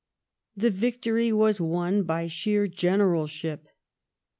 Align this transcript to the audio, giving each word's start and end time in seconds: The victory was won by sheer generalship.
The 0.57 0.71
victory 0.71 1.31
was 1.31 1.61
won 1.61 2.01
by 2.01 2.25
sheer 2.25 2.65
generalship. 2.65 3.67